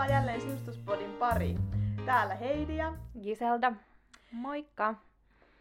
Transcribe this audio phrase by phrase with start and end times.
[0.00, 1.58] Tervetuloa jälleen Sisustuspodin pariin.
[2.06, 3.72] Täällä Heidi ja Giselda.
[4.32, 4.94] Moikka!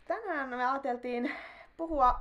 [0.07, 1.31] Tänään me ajateltiin
[1.77, 2.19] puhua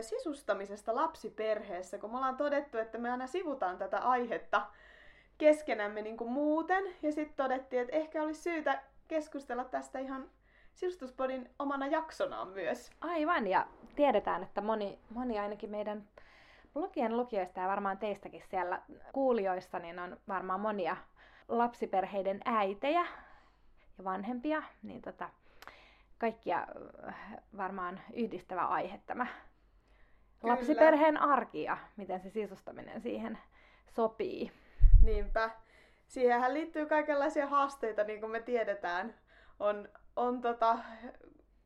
[0.00, 4.66] sisustamisesta lapsiperheessä, kun me ollaan todettu, että me aina sivutaan tätä aihetta
[5.38, 6.84] keskenämme niin kuin muuten.
[7.02, 10.30] Ja sitten todettiin, että ehkä olisi syytä keskustella tästä ihan
[10.74, 12.90] Sisustuspodin omana jaksonaan myös.
[13.00, 16.04] Aivan, ja tiedetään, että moni, moni ainakin meidän
[16.74, 20.96] blogien lukijoista ja varmaan teistäkin siellä kuulijoissa, niin on varmaan monia
[21.48, 23.06] lapsiperheiden äitejä
[23.98, 25.30] ja vanhempia, niin tota,
[26.18, 26.66] kaikkia
[27.08, 27.14] äh,
[27.56, 30.54] varmaan yhdistävä aihe tämä Kyllä.
[30.54, 33.38] lapsiperheen arki ja miten se sisustaminen siihen
[33.88, 34.52] sopii.
[35.02, 35.50] Niinpä.
[36.06, 39.14] Siihenhän liittyy kaikenlaisia haasteita, niin kuin me tiedetään.
[39.60, 40.78] On, on tota,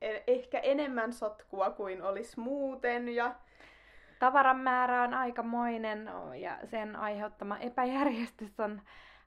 [0.01, 3.35] e- ehkä enemmän sotkua kuin olisi muuten ja
[4.19, 6.11] tavaran määrä on aikamoinen
[6.41, 8.83] ja sen aiheuttama epäjärjestys on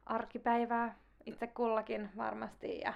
[0.06, 2.80] arkipäivää itse kullakin varmasti.
[2.80, 2.94] Ja,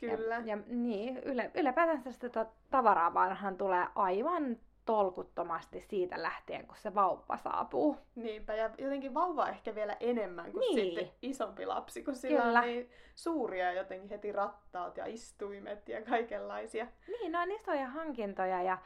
[0.00, 0.34] Kyllä.
[0.34, 6.94] Ja, ja niin, yle, ylipäätänsä sitä tavaraa vanhan tulee aivan tolkuttomasti siitä lähtien, kun se
[6.94, 7.96] vauva saapuu.
[8.14, 10.74] Niinpä, ja jotenkin vauva ehkä vielä enemmän kuin niin.
[10.74, 12.58] sitten isompi lapsi, kun sillä Kyllä.
[12.58, 16.86] on niin suuria jotenkin heti rattaat ja istuimet ja kaikenlaisia.
[17.08, 18.78] Niin, no on isoja hankintoja ja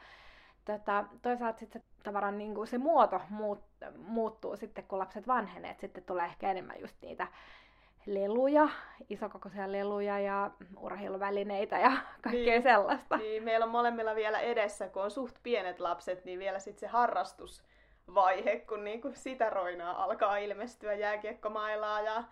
[0.65, 3.63] tota, toisaalta sitten tavaran niin kuin se muoto muut,
[3.97, 5.75] muuttuu sitten, kun lapset vanhenee.
[5.81, 7.27] Sitten tulee ehkä enemmän just niitä
[8.05, 8.69] leluja,
[9.09, 11.91] isokokoisia leluja ja urheiluvälineitä ja
[12.21, 13.17] kaikkea niin, sellaista.
[13.17, 16.87] Niin, meillä on molemmilla vielä edessä, kun on suht pienet lapset, niin vielä sitten se
[16.87, 22.23] harrastusvaihe, kun niinku sitä roinaa alkaa ilmestyä jääkiekkomailaa ja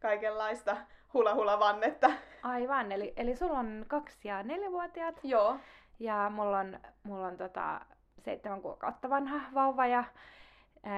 [0.00, 0.76] kaikenlaista
[1.14, 2.10] hula-hula-vannetta.
[2.42, 5.20] Aivan, eli, eli sulla on kaksi- ja neljävuotiaat.
[5.22, 5.56] Joo.
[5.98, 7.80] Ja mulla on, mulla on tota,
[8.26, 10.04] seitsemän kuukautta vanha vauva ja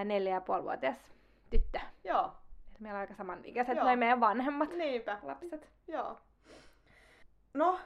[0.05, 0.97] neljä ja puolivuotias
[1.51, 1.81] tyttö.
[2.05, 2.33] Joo.
[2.75, 5.19] Et meillä on aika samanikäiset noin meidän vanhemmat Niinpä.
[5.23, 5.69] lapset.
[5.89, 6.19] Joo.
[7.55, 7.79] No,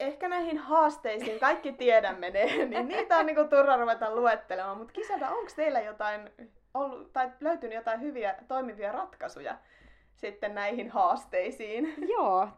[0.00, 4.78] ehkä näihin haasteisiin kaikki tiedämme ne, niin niitä on niinku turha ruveta luettelemaan.
[4.78, 6.30] Mutta kiseltä, onko teillä jotain
[6.74, 9.58] ollut, tai löytynyt jotain hyviä toimivia ratkaisuja
[10.16, 11.94] sitten näihin haasteisiin?
[12.16, 12.48] Joo.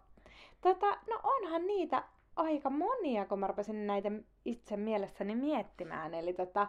[0.60, 2.02] Tota, no onhan niitä
[2.36, 4.12] aika monia, kun mä rupesin näitä
[4.44, 6.14] itse mielessäni miettimään.
[6.14, 6.66] Eli tota,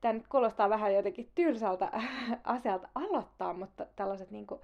[0.00, 1.92] tämä nyt kuulostaa vähän jotenkin tylsältä
[2.44, 4.60] asialta aloittaa, mutta tällaiset niin, kuin,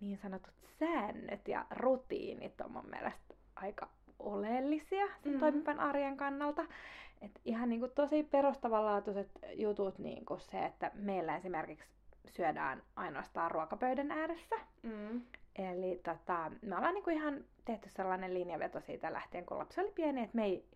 [0.00, 5.38] niin sanotut säännöt ja rutiinit on mun mielestä aika oleellisia sen mm.
[5.38, 6.66] toimivan arjen kannalta.
[7.22, 11.88] Et ihan niin kuin tosi perustavanlaatuiset jutut, niin kuin se, että meillä esimerkiksi
[12.26, 14.56] syödään ainoastaan ruokapöydän ääressä.
[14.82, 15.22] Mm.
[15.58, 20.22] Eli tota, me ollaan niinku ihan tehty sellainen linjaveto siitä lähtien, kun lapsi oli pieni,
[20.22, 20.68] että me ei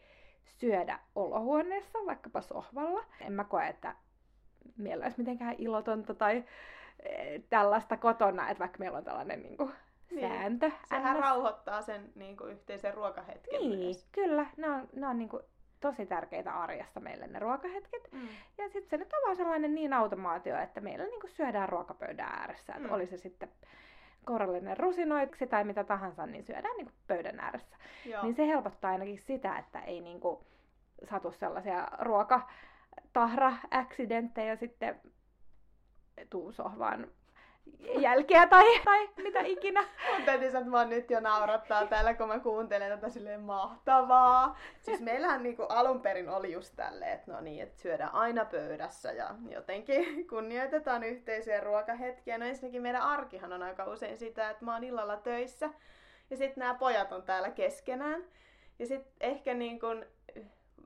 [0.45, 3.05] syödä olohuoneessa, vaikkapa sohvalla.
[3.21, 3.97] En mä koe, että
[4.77, 6.45] meillä olisi mitenkään ilotonta tai
[7.01, 9.73] e, tällaista kotona, että vaikka meillä on tällainen niin kuin,
[10.11, 10.29] niin.
[10.29, 10.71] sääntö.
[10.89, 11.21] Sehän ns.
[11.21, 14.09] rauhoittaa sen niin kuin, yhteisen ruokahetken Niin, myös.
[14.13, 14.47] kyllä.
[14.57, 15.43] Ne on, ne on niin kuin,
[15.81, 18.09] tosi tärkeitä arjessa meille ne ruokahetket.
[18.13, 18.29] Mm.
[18.59, 22.29] Ja sitten se nyt on vaan sellainen niin automaatio, että meillä niin kuin, syödään ruokapöydän
[22.29, 22.73] ääressä.
[22.73, 22.83] Mm.
[22.85, 23.49] Että oli se sitten
[24.25, 27.77] korallinen rusinoiksi tai mitä tahansa, niin syödään niin kuin pöydän ääressä.
[28.07, 28.23] Joo.
[28.23, 30.39] Niin se helpottaa ainakin sitä, että ei niin kuin
[31.11, 35.01] satu sellaisia ruokatahra-accidenttejä sitten
[36.31, 37.07] tuu sohvaan
[37.99, 39.85] jälkeä tai, tai mitä ikinä.
[40.13, 44.59] Mun täytyy sanoa, että mä nyt jo naurattaa täällä, kun mä kuuntelen tätä silleen mahtavaa.
[44.81, 49.13] Siis meillähän niinku alun perin oli just tälleen, että no niin, että syödään aina pöydässä
[49.13, 52.39] ja jotenkin kunnioitetaan yhteisiä ruokahetkiä.
[52.39, 55.71] No ensinnäkin meidän arkihan on aika usein sitä, että mä oon illalla töissä
[56.31, 58.25] ja sitten nämä pojat on täällä keskenään.
[58.79, 60.05] Ja sitten ehkä niin kun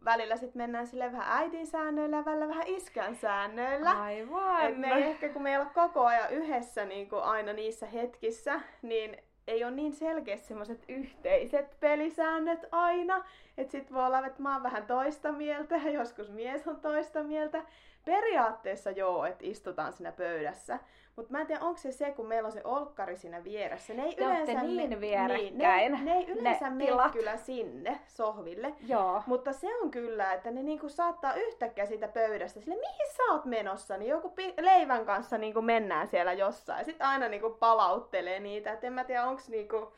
[0.07, 3.91] välillä sitten mennään sille vähän äidin säännöillä ja välillä vähän iskän säännöillä.
[4.03, 4.67] Aivan.
[4.67, 7.87] Et me ei ehkä, kun me ei olla koko ajan yhdessä niin kuin aina niissä
[7.87, 13.25] hetkissä, niin ei ole niin selkeästi semmoiset yhteiset pelisäännöt aina.
[13.59, 17.23] Että sit voi olla, että mä oon vähän toista mieltä ja joskus mies on toista
[17.23, 17.63] mieltä.
[18.05, 20.79] Periaatteessa joo, että istutaan siinä pöydässä.
[21.17, 23.95] Mutta mä en tiedä, onko se se, kun meillä on se olkkari siinä vieressä.
[23.95, 25.93] Ne ei Te yleensä niin me, vierekkäin.
[25.93, 28.75] Niin, ne, ne ei yleensä ne mene kyllä sinne sohville.
[28.87, 29.23] Joo.
[29.27, 33.45] Mutta se on kyllä, että ne niinku saattaa yhtäkkiä siitä pöydästä sille, mihin sä oot
[33.45, 36.85] menossa, niin joku pi- leivän kanssa niinku mennään siellä jossain.
[36.85, 39.93] Sitten aina niinku palauttelee niitä, että en mä tiedä, onko niinku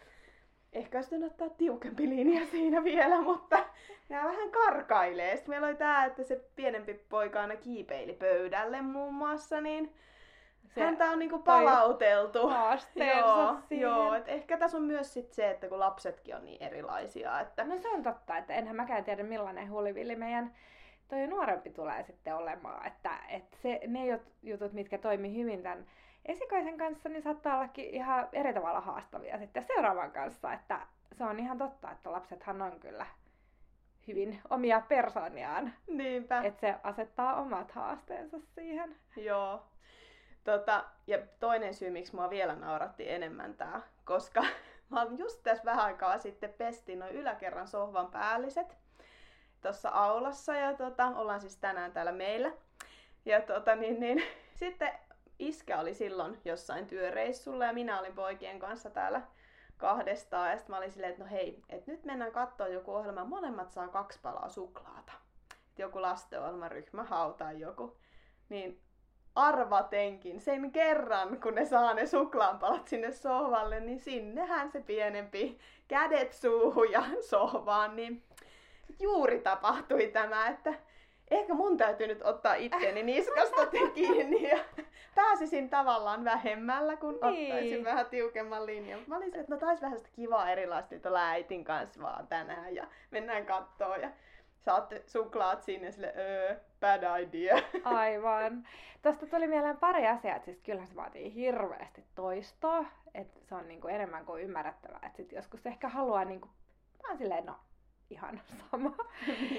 [0.72, 3.64] ehkä sitten ottaa tiukempi linja siinä vielä, mutta
[4.08, 5.36] nämä vähän karkailee.
[5.36, 9.94] Sitten meillä oli tämä, että se pienempi poika aina kiipeili pöydälle muun muassa, niin
[10.74, 12.38] se Häntä on niinku palauteltu.
[12.94, 17.40] joo, joo, et ehkä tässä on myös sit se, että kun lapsetkin on niin erilaisia.
[17.40, 17.64] Että...
[17.64, 20.54] No se on totta, että enhän mäkään tiedä millainen hulivilli meidän
[21.08, 22.86] toi nuorempi tulee sitten olemaan.
[22.86, 25.86] Että, että se, ne jutut, mitkä toimii hyvin tämän
[26.24, 30.52] esikoisen kanssa, niin saattaa ollakin ihan eri tavalla haastavia sitten seuraavan kanssa.
[30.52, 30.80] Että
[31.12, 33.06] se on ihan totta, että lapsethan on kyllä
[34.08, 35.72] hyvin omia persooniaan.
[35.86, 36.42] Niinpä.
[36.42, 38.96] Että se asettaa omat haasteensa siihen.
[39.16, 39.62] Joo.
[40.48, 44.44] Tota, ja toinen syy, miksi mua vielä nauratti enemmän tää, koska
[44.90, 48.76] mä oon just tässä vähän aikaa sitten pestin noin yläkerran sohvan päälliset
[49.62, 52.52] tuossa aulassa ja tota, ollaan siis tänään täällä meillä.
[53.24, 54.22] Ja tota, niin, niin,
[54.60, 54.92] sitten
[55.38, 59.22] iskä oli silloin jossain työreissulla ja minä olin poikien kanssa täällä
[59.76, 60.50] kahdestaan.
[60.50, 63.72] Ja sitten mä olin silleen, että no hei, että nyt mennään katsoa joku ohjelma, molemmat
[63.72, 65.12] saa kaksi palaa suklaata.
[65.70, 67.96] Et joku lastenohjelmaryhmä hautaa joku.
[68.48, 68.87] Niin
[69.38, 75.58] arvatenkin sen kerran, kun ne saa ne suklaanpalat sinne sohvalle, niin sinnehän se pienempi
[75.88, 78.22] kädet suuhun ja sohvaan, niin
[79.00, 80.74] juuri tapahtui tämä, että
[81.30, 84.58] ehkä mun täytyy nyt ottaa itteni niskasta kiinni ja
[85.14, 87.52] pääsisin tavallaan vähemmällä, kun niin.
[87.52, 89.00] ottaisin vähän tiukemman linjan.
[89.06, 92.26] Mä olin se, että no taisi vähän sitä kivaa erilaista nyt olla äitin kanssa vaan
[92.26, 94.10] tänään ja mennään kattoo ja
[94.58, 97.56] saatte suklaat sinne sille, öö, bad idea.
[97.84, 98.66] Aivan.
[99.02, 102.84] Tuosta tuli mieleen pari asiaa, että siis kyllähän se vaatii hirveästi toistoa,
[103.14, 106.48] että se on niinku enemmän kuin ymmärrettävää, että sit joskus ehkä haluaa niinku,
[107.02, 107.54] vaan silleen, no
[108.10, 108.40] ihan
[108.70, 108.94] sama.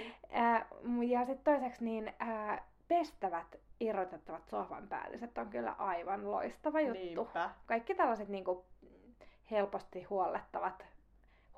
[1.14, 7.24] ja sitten toiseksi niin ää, pestävät irrotettavat sohvan päälliset on kyllä aivan loistava juttu.
[7.24, 7.50] Niinpä.
[7.66, 8.66] Kaikki tällaiset niinku
[9.52, 10.86] helposti huollettavat,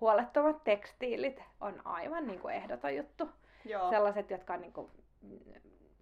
[0.01, 3.29] huollettavat tekstiilit on aivan niinku ehdoton juttu.
[3.65, 3.89] Joo.
[3.89, 4.89] Sellaiset, jotka on niinku,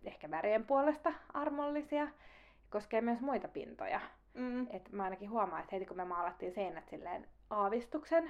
[0.04, 2.08] ehkä värien puolesta armollisia,
[2.70, 4.02] koskee myös muita pintoja.
[4.34, 4.68] Mm.
[4.70, 8.24] Et mä ainakin huomaan, että heti kun me maalattiin seinät silleen aavistuksen,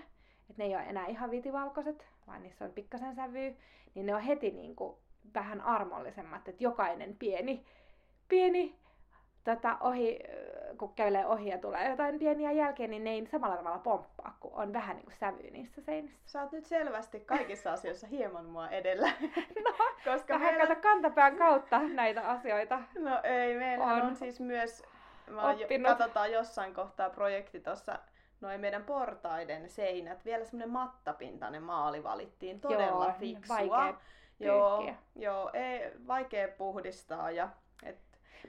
[0.49, 3.51] että ne ei ole enää ihan vitivalkoiset, vaan niissä on pikkasen sävyä,
[3.95, 4.97] niin ne on heti niin kuin
[5.33, 7.65] vähän armollisemmat, että jokainen pieni,
[8.27, 8.78] pieni
[9.55, 10.19] tota, ohi,
[10.77, 14.51] kun kävelee ohi ja tulee jotain pieniä jälkeen, niin ne ei samalla tavalla pomppaa, kun
[14.53, 16.19] on vähän niin kuin sävyä niissä seinissä.
[16.25, 19.11] Sä oot nyt selvästi kaikissa asioissa hieman mua edellä.
[19.63, 19.75] No,
[20.13, 20.75] koska meillä...
[20.75, 22.81] kantapään kautta näitä asioita.
[22.99, 24.01] No ei, meillä on.
[24.01, 24.83] on siis myös,
[25.27, 27.99] mä jo, katsotaan jossain kohtaa projekti tuossa
[28.41, 33.57] noin meidän portaiden seinät, vielä semmoinen mattapintainen maali valittiin, todella joo, fiksua.
[33.57, 33.99] Vaikea
[34.39, 37.49] joo, joo, ei, vaikea puhdistaa ja.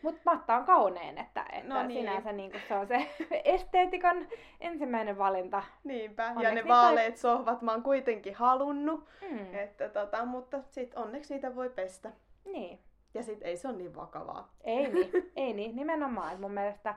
[0.03, 2.01] Mutta matta on kauneen, että, että no niin.
[2.01, 3.11] sinänsä niin se on se
[3.45, 4.29] esteetikan
[4.61, 5.63] ensimmäinen valinta.
[5.85, 7.21] Niinpä, onneksi ja ne vaaleet toi...
[7.21, 9.55] sohvat mä oon kuitenkin halunnut, mm.
[9.55, 12.13] että tota, mutta sit onneksi niitä voi pestä.
[12.45, 12.79] Niin.
[13.15, 14.53] Ja sit ei se ole niin vakavaa.
[14.65, 16.41] Ei niin, ei niin, nimenomaan.
[16.41, 16.95] Mun mielestä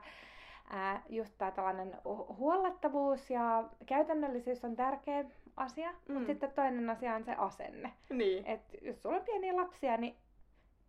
[0.70, 1.96] ää, just tämä tällainen
[2.38, 5.24] huolettavuus ja käytännöllisyys on tärkeä
[5.56, 6.14] asia, mm.
[6.14, 7.92] mutta sitten toinen asia on se asenne.
[8.10, 8.46] Niin.
[8.46, 10.16] Et jos sulla on pieniä lapsia, niin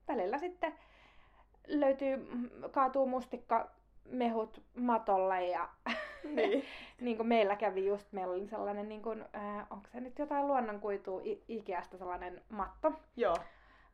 [0.07, 0.73] välillä sitten
[1.67, 2.27] löytyy,
[2.71, 3.69] kaatuu mustikka
[4.05, 5.69] mehut matolle ja
[6.23, 6.63] niin.
[7.01, 10.47] niin kuin meillä kävi just, meillä oli sellainen, niin kuin, äh, onko se nyt jotain
[10.47, 12.91] luonnonkuitua Ikeasta sellainen matto.
[13.15, 13.35] Joo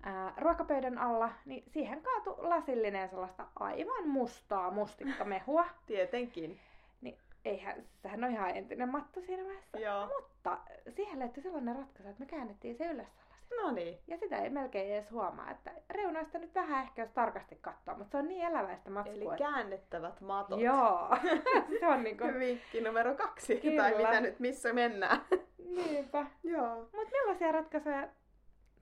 [0.03, 5.65] ää, ruokapöydän alla, niin siihen kaatu lasillinen sellaista aivan mustaa mustikkamehua.
[5.87, 6.59] Tietenkin.
[7.01, 9.79] Niin eihän, sehän on ihan entinen matto siinä vaiheessa.
[9.79, 10.07] Joo.
[10.07, 10.57] Mutta
[10.89, 13.07] siihen löytyi sellainen ratkaisu, että me käännettiin se ylös
[13.55, 13.99] No niin.
[14.07, 18.11] Ja sitä ei melkein edes huomaa, että reunoista nyt vähän ehkä jos tarkasti katsoo, mutta
[18.11, 19.15] se on niin eläväistä matskua.
[19.15, 20.59] Eli käännettävät matot.
[20.61, 21.09] Joo.
[21.79, 22.23] se on niinku...
[22.39, 23.83] Vinkki numero kaksi, Kyllä.
[23.83, 25.21] tai mitä nyt missä mennään.
[25.75, 26.25] Niinpä.
[26.43, 26.75] Joo.
[26.75, 28.07] Mutta millaisia ratkaisuja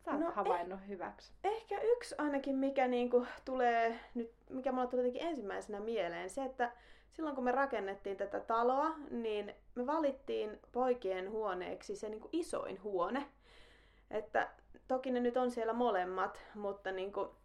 [0.05, 1.33] sä oot no, havainnut eh, hyväksi?
[1.43, 6.71] Ehkä yksi ainakin, mikä niinku tulee nyt, mikä mulle tuli jotenkin ensimmäisenä mieleen, se, että
[7.11, 13.25] silloin kun me rakennettiin tätä taloa, niin me valittiin poikien huoneeksi se niinku isoin huone.
[14.11, 14.49] Että
[14.87, 17.35] toki ne nyt on siellä molemmat, mutta, niinku,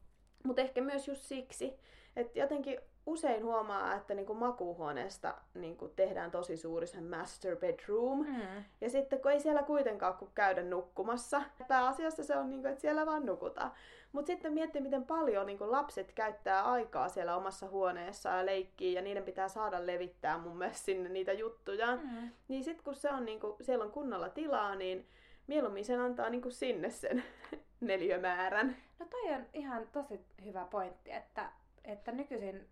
[0.44, 1.78] mutta ehkä myös just siksi,
[2.16, 8.26] että jotenkin usein huomaa, että niinku makuuhuoneesta niinku tehdään tosi suuri sen master bedroom.
[8.26, 8.64] Mm.
[8.80, 11.42] Ja sitten kun ei siellä kuitenkaan kun käydä nukkumassa.
[11.68, 13.73] Pääasiassa se on, niinku, että siellä vaan nukutaan.
[14.12, 19.02] Mutta sitten miettii, miten paljon niinku lapset käyttää aikaa siellä omassa huoneessa ja leikkii ja
[19.02, 21.97] niiden pitää saada levittää mun mielestä sinne niitä juttuja.
[21.97, 22.30] Mm.
[22.49, 25.09] Niin sitten kun se on, niinku, siellä on kunnolla tilaa, niin
[25.47, 27.25] mieluummin sen antaa niinku sinne sen
[27.81, 28.77] neliömäärän.
[28.99, 31.53] No toi on ihan tosi hyvä pointti, että,
[31.85, 32.69] että nykyisin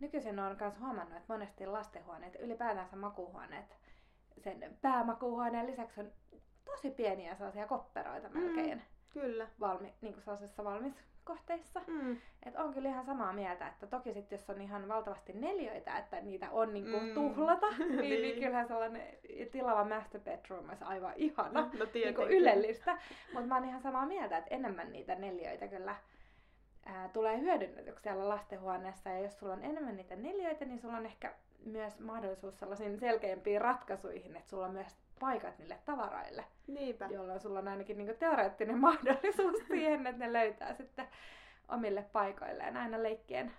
[0.00, 3.76] nykyisin on myös huomannut, että monesti lastenhuoneet, ylipäätänsä makuuhuoneet,
[4.38, 6.12] sen päämakuuhuoneen lisäksi on
[6.64, 8.38] tosi pieniä sellaisia kopperoita mm.
[8.38, 8.82] melkein.
[9.10, 9.48] Kyllä.
[9.60, 10.64] valmi, niin kuin sellaisessa
[11.28, 11.80] valmiskohteissa.
[11.86, 12.16] Mm.
[12.46, 16.20] Et on kyllä ihan samaa mieltä, että toki sitten jos on ihan valtavasti neljöitä, että
[16.20, 17.14] niitä on niin kuin Mm.
[17.14, 18.22] tuhlata, niin, niin.
[18.22, 18.40] Niin.
[18.42, 19.02] kyllähän sellainen
[19.52, 21.60] tilava master bedroom olisi aivan ihana.
[21.78, 22.98] No niin kuin ylellistä.
[23.32, 25.96] Mutta mä oon ihan samaa mieltä, että enemmän niitä neljöitä kyllä
[26.86, 29.10] ää, tulee hyödynnetyksi siellä lastenhuoneessa.
[29.10, 33.60] Ja jos sulla on enemmän niitä neljöitä, niin sulla on ehkä myös mahdollisuus sellaisiin selkeämpiin
[33.60, 37.08] ratkaisuihin, että sulla on myös paikat niille tavaroille, Niinpä.
[37.10, 41.08] jolloin sulla on ainakin niinku teoreettinen mahdollisuus siihen, että ne löytää sitten
[41.68, 43.52] omille paikoilleen aina leikkien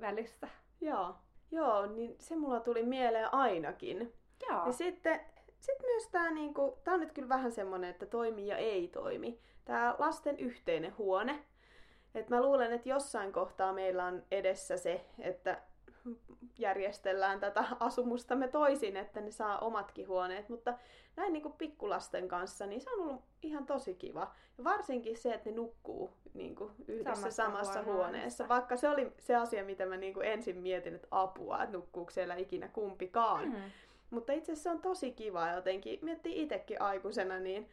[0.00, 0.48] välissä.
[0.80, 1.16] Joo.
[1.50, 4.12] Joo, niin se mulla tuli mieleen ainakin.
[4.48, 4.66] Joo.
[4.66, 5.20] Ja sitten
[5.60, 9.40] sit myös tämä niinku, tää on nyt kyllä vähän semmonen, että toimii ja ei toimi.
[9.64, 11.44] Tämä lasten yhteinen huone.
[12.14, 15.62] Et mä luulen, että jossain kohtaa meillä on edessä se, että
[16.58, 20.74] järjestellään tätä asumustamme toisin, että ne saa omatkin huoneet, mutta
[21.16, 24.32] näin niin kuin pikkulasten kanssa, niin se on ollut ihan tosi kiva.
[24.58, 27.92] Ja varsinkin se, että ne nukkuu niin kuin yhdessä Samassa samassa, huoneessa.
[27.92, 28.48] huoneessa.
[28.48, 32.10] Vaikka se oli se asia, mitä mä niin kuin ensin mietin, että apua, että nukkuuko
[32.10, 33.48] siellä ikinä kumpikaan.
[33.48, 33.54] Mm.
[34.10, 35.98] Mutta itse asiassa se on tosi kiva jotenkin.
[36.02, 37.68] Miettii itsekin aikuisena, niin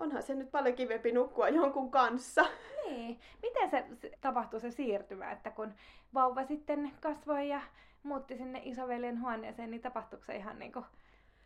[0.00, 2.44] onhan se nyt paljon kivempi nukkua jonkun kanssa.
[2.86, 3.20] Niin.
[3.42, 3.84] Miten se
[4.20, 5.74] tapahtui se siirtymä, että kun
[6.14, 7.60] vauva sitten kasvoi ja
[8.02, 10.84] muutti sinne isoveljen huoneeseen, niin tapahtuiko se ihan niinku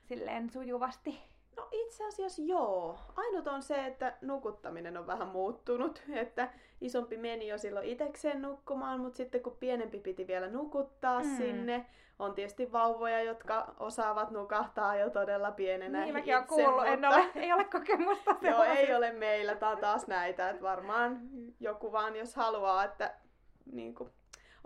[0.08, 1.20] silleen sujuvasti?
[1.56, 2.98] No itse asiassa joo.
[3.16, 6.02] Ainut on se, että nukuttaminen on vähän muuttunut.
[6.14, 6.48] Että
[6.80, 11.36] isompi meni jo silloin itekseen nukkumaan, mutta sitten kun pienempi piti vielä nukuttaa Mm.
[11.36, 11.86] sinne,
[12.18, 17.08] on tietysti vauvoja, jotka osaavat nukahtaa jo todella pienenä Niin mäkin itse, kuullut, en mutta-
[17.08, 19.54] ole, ei ole kokemusta Joo, ei ole meillä.
[19.54, 21.20] Tää on taas näitä, että varmaan
[21.60, 23.14] joku vaan, jos haluaa, että
[23.72, 24.10] niin kuin,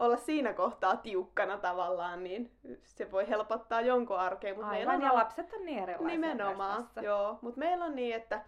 [0.01, 2.51] olla siinä kohtaa tiukkana tavallaan, niin
[2.85, 4.55] se voi helpottaa jonkun arkea.
[4.55, 7.01] Mutta meillä Aivan, on ja lapset on niin erilaisia Nimenomaan, tässä.
[7.01, 7.39] joo.
[7.43, 8.41] Mutta meillä on niin, että,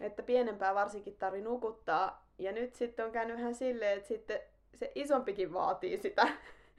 [0.00, 2.26] että pienempää varsinkin tarvi nukuttaa.
[2.38, 4.40] Ja nyt sitten on käynyt vähän silleen, että sitten
[4.74, 6.28] se isompikin vaatii sitä.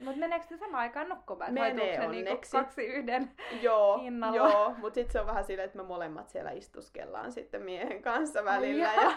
[0.04, 1.54] Mutta meneekö se samaan aikaan nukkumaan?
[1.54, 2.50] Menee niinku onneksi.
[2.56, 3.30] kaksi yhden?
[3.62, 4.36] joo, Hinnalla.
[4.36, 4.74] joo.
[4.78, 8.88] mutta sitten se on vähän silleen, että me molemmat siellä istuskellaan sitten miehen kanssa välillä.
[8.90, 9.10] Ai ja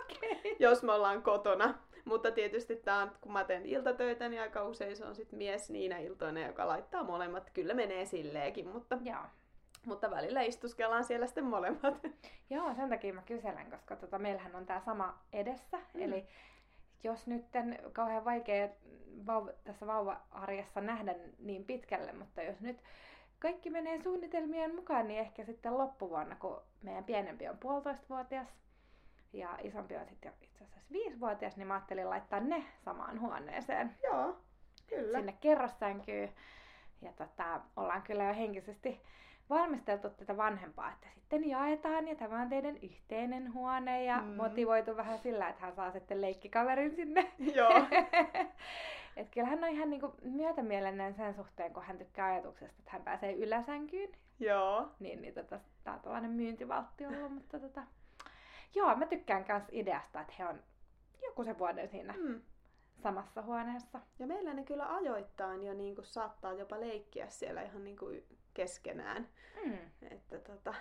[0.00, 0.56] Okei.
[0.58, 1.74] jos me ollaan kotona.
[2.10, 5.70] Mutta tietysti tää on, kun mä teen iltatöitä, niin aika usein se on sitten mies
[5.70, 7.50] niinä iltoina, joka laittaa molemmat.
[7.50, 9.22] Kyllä menee silleenkin, mutta, Joo.
[9.86, 11.94] mutta välillä istuskellaan siellä sitten molemmat.
[12.50, 15.78] Joo, sen takia mä kyselen, koska tota, meillähän on tämä sama edessä.
[15.94, 16.02] Mm.
[16.02, 16.26] Eli
[17.04, 17.44] jos nyt
[17.92, 18.68] kauhean vaikea
[19.26, 22.76] vauva, tässä vauva-arjessa nähdä niin pitkälle, mutta jos nyt
[23.38, 28.48] kaikki menee suunnitelmien mukaan, niin ehkä sitten loppuvuonna, kun meidän pienempi on puolitoistavuotias
[29.32, 33.96] ja isompi on sitten jo itse asiassa viisivuotias, niin mä ajattelin laittaa ne samaan huoneeseen
[34.04, 34.36] Joo,
[34.86, 35.18] kyllä.
[35.18, 36.32] sinne kerrossänkyyn.
[37.02, 39.00] Ja tota, ollaan kyllä jo henkisesti
[39.50, 44.26] valmisteltu tätä vanhempaa, että sitten jaetaan ja tämä on teidän yhteinen huone ja Mm.
[44.36, 47.32] motivoitu vähän sillä, että hän saa sitten leikkikaverin sinne.
[47.54, 47.70] Joo.
[49.16, 53.02] Et kyllä hän on ihan niinku myötämielinen sen suhteen, kun hän tykkää ajatuksesta, että hän
[53.02, 54.10] pääsee yläsänkyyn.
[54.40, 54.88] Joo.
[55.00, 57.82] Niin, niin tota, tää on tällainen myyntivaltti ollut, mutta tota,
[58.74, 60.62] joo, mä tykkään myös ideasta, että he on
[61.22, 62.40] joku se vuoden siinä Mm.
[63.02, 64.00] samassa huoneessa.
[64.18, 68.26] Ja meillä ne kyllä ajoittain jo niin kuin saattaa jopa leikkiä siellä ihan niin kuin
[68.54, 69.28] keskenään.
[69.64, 69.78] Mm.
[70.10, 70.74] Että tota,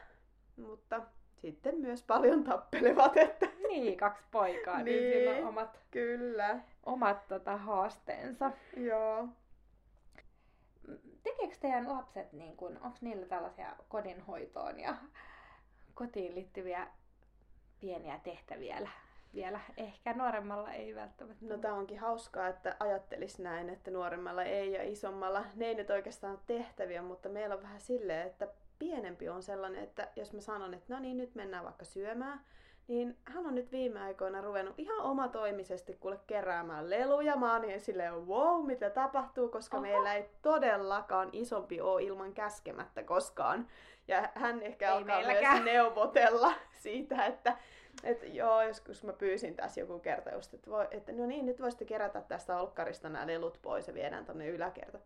[0.57, 1.01] mutta
[1.35, 5.43] sitten myös paljon tappelevat, että Niin, kaksi poikaa, niin, Niin.
[5.43, 6.59] on omat, kyllä.
[6.85, 8.51] omat tota, haasteensa.
[8.77, 9.27] Joo.
[11.23, 14.95] Tekeekö teidän lapset, niin kun, onko niillä tällaisia kodinhoitoon ja
[15.93, 16.87] kotiin liittyviä
[17.81, 18.89] pieniä tehtäviä vielä?
[19.33, 19.59] vielä?
[19.77, 21.45] Ehkä nuoremmalla ei välttämättä.
[21.45, 25.89] No tää onkin hauskaa, että ajattelis näin, että nuoremmalla ei ja isommalla ne ei nyt
[25.89, 28.47] oikeastaan ole tehtäviä, mutta meillä on vähän silleen, että
[28.79, 32.41] pienempi on sellainen, että jos mä sanon, että no niin, nyt mennään vaikka syömään,
[32.89, 37.35] niin hän on nyt viime aikoina ruvennut ihan omatoimisesti kuule keräämään leluja.
[37.35, 39.85] Mä oon niin silleen, wow, mitä tapahtuu, koska Oho.
[39.85, 43.67] Meillä ei todellakaan isompi ole ilman käskemättä koskaan.
[44.07, 45.63] Ja hän ehkä Ei alkaa meilläkään.
[45.63, 46.53] myös neuvotella
[46.83, 47.57] siitä, että
[48.03, 51.61] että joo, joskus mä pyysin tässä joku kerta just, että, voi, että no niin, nyt
[51.61, 54.99] voisitte kerätä tästä olkkarista nämä lelut pois ja viedään tonne yläkerta.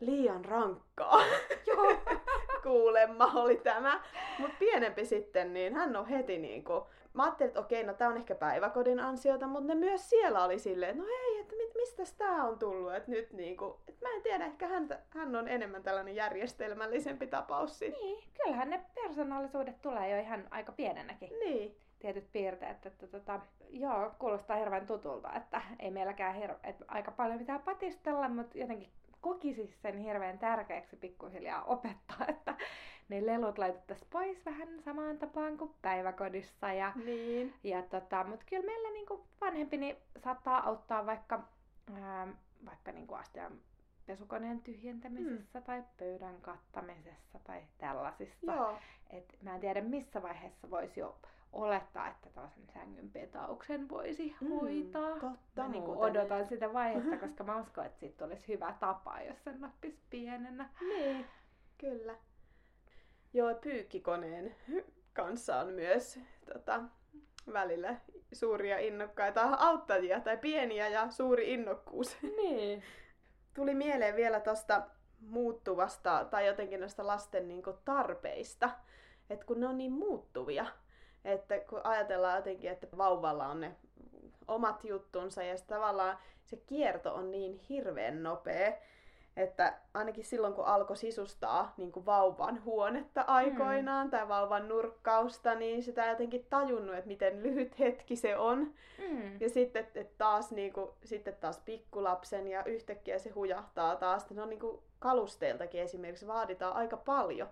[0.00, 1.20] Liian rankkaa.
[1.66, 1.86] Joo.
[2.64, 4.02] Kuulemma oli tämä.
[4.38, 6.86] Mutta pienempi sitten, niin hän on heti niinku...
[7.12, 10.58] Mä ajattelin, että okei, no tää on ehkä päiväkodin ansiota, mutta ne myös siellä oli
[10.58, 13.80] silleen, että no hei, että mit, mistä tää on tullut, että nyt niinku...
[13.88, 18.02] Että mä en tiedä, ehkä häntä, hän on enemmän tällainen järjestelmällisempi tapaus sitten.
[18.02, 21.30] Niin, kyllähän ne persoonallisuudet tulee jo ihan aika pienenäkin.
[21.40, 21.76] Niin.
[21.98, 22.86] tietyt piirteet.
[22.86, 23.40] Että, tota,
[23.70, 28.90] joo, kuulostaa hirveän tutulta, että ei meilläkään hir- että aika paljon mitään patistella, mutta jotenkin
[29.24, 32.54] kokisi sen hirveän tärkeäksi pikkuhiljaa opettaa, että
[33.08, 36.72] ne lelut laitettaisiin pois vähän samaan tapaan kuin päiväkodissa.
[36.72, 37.54] Ja, Niin.
[37.62, 41.48] ja tota, mutta kyllä meillä niinku vanhempini saattaa auttaa vaikka,
[42.02, 42.28] ää,
[42.66, 43.52] vaikka niinku astian
[44.06, 45.64] pesukoneen tyhjentämisessä mm.
[45.64, 48.52] tai pöydän kattamisessa tai tällaisissa.
[48.52, 48.78] Joo.
[49.10, 51.16] Et mä en tiedä missä vaiheessa voisi jo
[51.54, 55.10] olettaa, että tällaisen sängyn petauksen voisi Mm, hoitaa.
[55.20, 56.10] totta mä niinku muuten.
[56.22, 60.68] odotan sitä vaihetta, koska mä uskon, että siitä olisi hyvä tapa, jos sen nappisi pienenä.
[60.80, 61.26] Niin,
[61.78, 62.14] kyllä.
[63.32, 64.54] Joo, pyykkikoneen
[65.12, 66.18] kanssa on myös
[66.52, 66.82] tota,
[67.52, 67.96] välillä
[68.32, 72.16] suuria innokkaita auttajia tai pieniä ja suuri innokkuus.
[72.36, 72.82] Niin.
[73.54, 74.82] Tuli mieleen vielä tuosta
[75.20, 78.70] muuttuvasta tai jotenkin noista lasten niinku tarpeista,
[79.30, 80.66] että kun ne on niin muuttuvia,
[81.24, 83.76] että kun ajatellaan jotenkin, että vauvalla on ne
[84.48, 88.72] omat juttunsa ja sit tavallaan se kierto on niin hirveän nopea,
[89.36, 94.10] että ainakin silloin kun alkoi sisustaa niin kuin vauvan huonetta aikoinaan mm.
[94.10, 98.74] tai vauvan nurkkausta, niin sitä ei jotenkin tajunnut, että miten lyhyt hetki se on.
[98.98, 99.40] Mm.
[99.40, 104.30] Ja sitten et taas, niinku, sitten taas pikkulapsen ja yhtäkkiä se hujahtaa taas.
[104.30, 107.48] No niinku kalusteiltakin esimerkiksi vaaditaan aika paljon,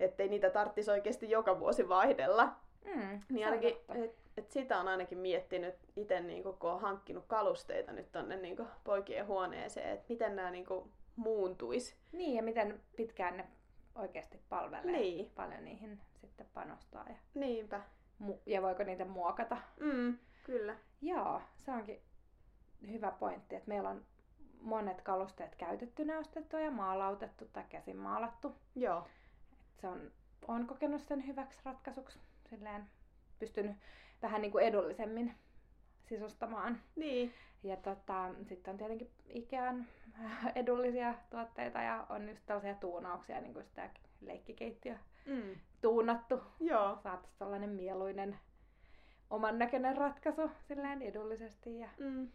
[0.00, 2.52] ettei niitä tarvitsisi oikeasti joka vuosi vaihdella.
[2.94, 3.20] Mm.
[3.28, 8.12] Niin ainakin, et, et sitä on ainakin miettinyt itse, niinku, kun on hankkinut kalusteita nyt
[8.12, 11.96] tonne niinku, poikien huoneeseen, että miten nämä niinku, muuntuis.
[12.12, 13.48] Niin, ja miten pitkään ne
[13.94, 14.92] oikeasti palvelee.
[14.92, 15.30] Niin.
[15.34, 17.04] Paljon niihin sitten panostaa.
[17.08, 17.80] Ja, Niinpä.
[18.22, 19.56] mu- ja voiko niitä muokata.
[19.80, 20.76] Mm, kyllä.
[21.02, 22.00] Joo, se onkin
[22.90, 24.04] hyvä pointti, että meillä on
[24.60, 28.54] monet kalusteet käytettynä ostettu ja maalautettu tai käsin maalattu.
[28.74, 29.06] Joo.
[29.80, 30.10] Se on,
[30.48, 32.18] on kokenut sen hyväksi ratkaisuksi.
[32.50, 32.86] Silleen
[33.38, 33.76] pystynyt
[34.22, 35.34] vähän niin kuin edullisemmin
[36.08, 36.80] sisustamaan.
[36.96, 37.34] Niin.
[37.62, 39.86] Ja tota, sitten on tietenkin Ikean
[40.54, 43.90] edullisia tuotteita ja on just tällaisia tuunauksia, niin kuin sitä
[44.20, 45.54] leikkikeittiö Mm.
[45.80, 46.40] tuunattu.
[46.60, 46.96] Joo.
[47.02, 48.38] Saatu sellainen mieluinen
[49.30, 51.78] oman näköinen ratkaisu silleen edullisesti.
[51.78, 52.28] Ja, Mm.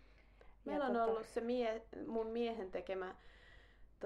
[0.66, 3.16] Meillä on tota- ollut se mie- mun miehen tekemä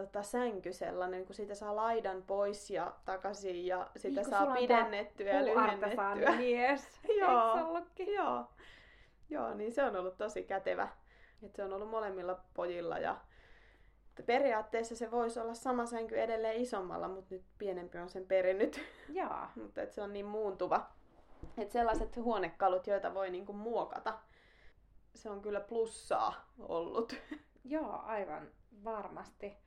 [0.01, 5.31] tota, sänky sellainen, kun siitä saa laidan pois ja takaisin ja sitä Niin, saa pidennettyä
[5.31, 6.35] ja lyhennettyä.
[6.37, 6.99] mies.
[7.19, 7.57] Joo.
[8.15, 8.45] Joo.
[9.29, 10.87] Joo, niin se on ollut tosi kätevä.
[11.43, 13.17] Et se on ollut molemmilla pojilla ja
[14.25, 18.81] periaatteessa se voisi olla sama sänky edelleen isommalla, mutta nyt pienempi on sen perinnyt.
[19.09, 19.47] Joo.
[19.55, 20.89] mutta et se on niin muuntuva.
[21.57, 24.19] Että sellaiset huonekalut, joita voi niinku muokata,
[25.15, 27.15] se on kyllä plussaa ollut.
[27.65, 28.47] Joo, aivan
[28.83, 29.57] varmasti.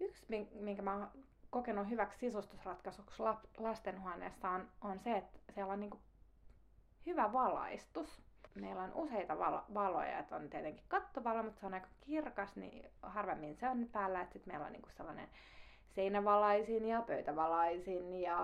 [0.00, 1.08] Yksi, min- minkä mä oon
[1.50, 3.22] kokenut hyväksi sisustusratkaisuksi
[3.58, 5.98] lastenhuoneessa on, on se, että siellä on niinku
[7.06, 8.22] hyvä valaistus.
[8.54, 12.90] Meillä on useita valo- valoja, että on tietenkin kattovalo, mutta se on aika kirkas, niin
[13.02, 14.20] harvemmin se on päällä.
[14.20, 15.28] Että sit meillä on niinku sellainen
[15.94, 18.38] seinävalaisin ja pöytävalaisin ja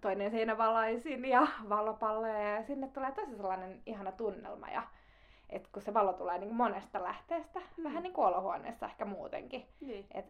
[0.00, 4.82] toinen seinävalaisin ja valopalloja ja sinne tulee tosi sellainen ihana tunnelma ja
[5.56, 7.84] että kun se valo tulee niin monesta lähteestä, mm.
[7.84, 9.66] vähän niin kuin olohuoneessa ehkä muutenkin.
[9.80, 10.06] Niin.
[10.14, 10.26] Et,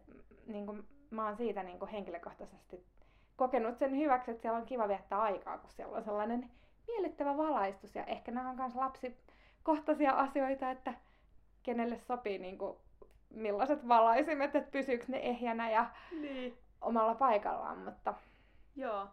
[0.47, 2.85] niin kuin, mä oon siitä niin kuin henkilökohtaisesti
[3.35, 6.51] kokenut sen hyväksi, että siellä on kiva viettää aikaa, kun siellä on sellainen
[6.87, 7.95] miellyttävä valaistus.
[7.95, 10.93] Ja ehkä nämä on myös lapsikohtaisia asioita, että
[11.63, 12.77] kenelle sopii niin kuin,
[13.29, 15.85] millaiset valaisimet, että pysyykö ne ehjänä ja
[16.21, 16.57] niin.
[16.81, 17.77] omalla paikallaan.
[17.77, 18.13] Mutta
[18.75, 19.07] Joo.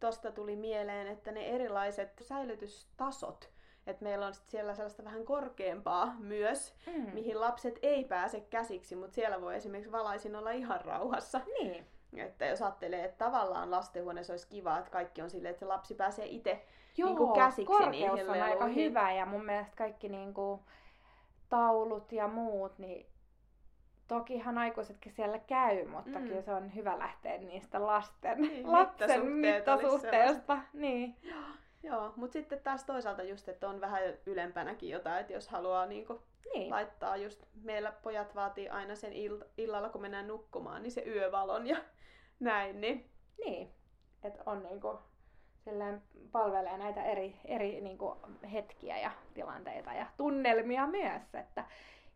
[0.00, 3.50] Tosta tuli mieleen, että ne erilaiset säilytystasot,
[3.88, 7.10] että meillä on sit siellä sellaista vähän korkeampaa myös, mm.
[7.12, 11.40] mihin lapset ei pääse käsiksi, mutta siellä voi esimerkiksi valaisin olla ihan rauhassa.
[11.58, 15.66] Niin, Että jos ajattelee, että tavallaan lastenhuoneessa olisi kiva, että kaikki on silleen, että se
[15.66, 16.62] lapsi pääsee itse
[16.96, 20.60] Joo, niinku käsiksi korkeus niihin on aika hyvä ja mun mielestä kaikki niinku
[21.48, 23.06] taulut ja muut, niin
[24.08, 26.28] tokihan aikuisetkin siellä käy, mutta Mm.
[26.28, 30.58] kyllä se on hyvä lähteä niistä lasten, Niin, lapsen mittasuhteesta.
[30.72, 31.16] Niin.
[31.82, 36.22] Joo, mutta sitten taas toisaalta just, että on vähän ylempänäkin jotain, että jos haluaa niinku
[36.54, 36.70] Niin.
[36.70, 41.66] laittaa just, meillä pojat vaatii aina sen ill- illalla, kun mennään nukkumaan, niin se yövalon
[41.66, 41.76] ja
[42.40, 43.10] näin, niin
[43.44, 43.72] niin.
[44.24, 44.98] Että on niinku
[45.64, 48.16] silleen palvelee näitä eri, eri niinku
[48.52, 51.34] hetkiä ja tilanteita ja tunnelmia myös.
[51.34, 51.64] Että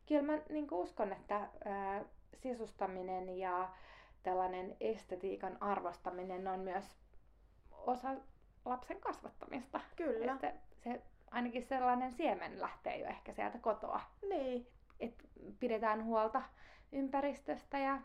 [0.06, 2.04] kyllä mä niinku uskon, että ää,
[2.36, 3.68] sisustaminen ja
[4.22, 6.96] tällainen estetiikan arvostaminen on myös
[7.70, 8.08] osa
[8.64, 9.80] lapsen kasvattamista.
[9.96, 10.32] kyllä.
[10.32, 14.00] Että se, ainakin sellainen siemen lähtee jo ehkä sieltä kotoa.
[14.28, 14.66] Niin,
[15.00, 15.24] Että
[15.60, 16.42] pidetään huolta
[16.92, 17.98] ympäristöstä ja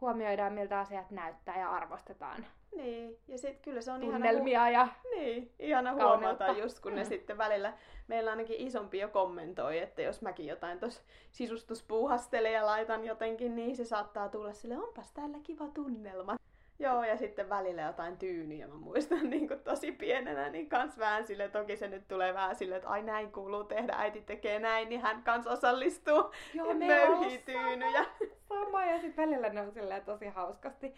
[0.00, 3.18] huomioidaan miltä asiat näyttää ja arvostetaan niin.
[3.28, 6.44] Ja sitten kyllä se on ihana, tunnelmia ja hu- niin, ihana kauneutta.
[6.44, 7.08] huomata just, kun ne Mm.
[7.08, 7.72] sitten välillä,
[8.08, 13.76] meillä ainakin isompi jo kommentoi, että jos mäkin jotain tuossa sisustuspuuhastelen ja laitan jotenkin, niin
[13.76, 16.36] se saattaa tulla sille, onpas täällä kiva tunnelma.
[16.84, 18.68] Joo, ja sitten välillä jotain tyyniä.
[18.68, 22.56] Mä muistan niin kuin tosi pienenä, niin kans vähän sille, toki se nyt tulee vähän
[22.56, 26.76] silleen, että ai näin kuuluu tehdä, äiti tekee näin, niin hän kans osallistuu Joo, on
[26.76, 28.04] möyhii tyynyjä.
[28.48, 30.94] Sama, ja sitten välillä ne on silleen tosi hauskasti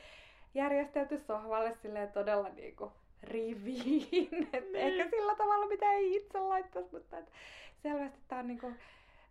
[0.54, 4.48] järjestelty sohvalle silleen todella niinku riviin.
[4.52, 4.76] Et Niin.
[5.00, 7.32] Ehkä sillä tavalla, mitä ei itse laittaisi, mutta et
[7.82, 8.72] selvästi tää on niinku,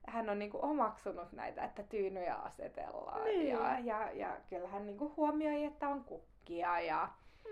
[0.08, 3.24] hän on niinku omaksunut näitä, että tyynyjä asetellaan.
[3.24, 3.48] Niin.
[3.48, 6.04] Ja, ja, ja kyllä hän niinku huomioi, että on
[6.46, 7.10] kukkia ja,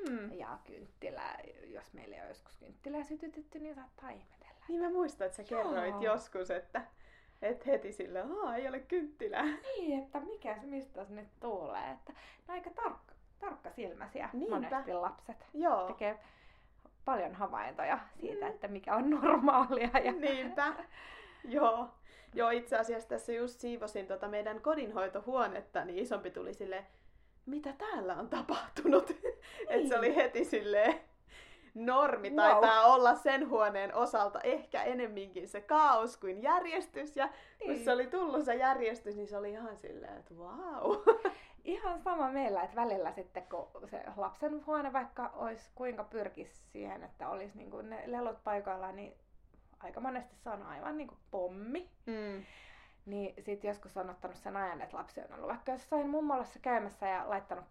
[0.07, 0.31] Hmm.
[0.33, 1.39] ja kynttilää.
[1.65, 4.53] Jos meillä ei ole joskus kynttilää sytytetty, niin saattaa ihmetellä.
[4.67, 6.01] Niin mä muistan, että sä kerroit Joo.
[6.01, 6.81] joskus, että
[7.41, 9.43] et heti sille, aa ei ole kynttilää.
[9.45, 11.91] Niin, että mikä mistä se nyt tulee.
[11.91, 14.55] Että ne on aika tarkka, tarkka silmäisiä Niinpä.
[14.55, 15.45] monesti lapset.
[15.53, 15.87] Joo.
[15.87, 16.19] Tekee
[17.05, 18.51] paljon havaintoja siitä, Mm.
[18.51, 19.89] että mikä on normaalia.
[20.03, 20.11] Ja...
[20.11, 20.73] Niinpä.
[21.43, 21.89] Joo.
[22.33, 26.85] Joo, itse asiassa tässä just siivosin tota meidän kodinhoitohuonetta, niin isompi tuli sille,
[27.45, 29.09] mitä täällä on tapahtunut?
[29.69, 31.01] että se oli heti silleen,
[31.73, 32.35] normi Wow.
[32.37, 37.15] taitaa olla sen huoneen osalta ehkä enemminkin se kaos kuin järjestys.
[37.17, 37.27] Ja
[37.59, 37.83] kun Niin.
[37.85, 40.95] se oli tullut se järjestys, niin se oli ihan silleen, että vau.
[41.63, 47.03] Ihan sama meillä, että välillä sitten kun se lapsen huone vaikka olisi kuinka pyrkisi siihen,
[47.03, 49.13] että olisi niin kuin ne lelut paikoillaan, niin
[49.79, 51.89] aika monesti se on aivan niin kuin pommi.
[52.05, 52.43] Mm.
[53.05, 57.07] Niin sitten joskus on ottanut sen ajan, että lapsi on ollut vaikka jossain mummolassa käymässä
[57.07, 57.65] ja laittanut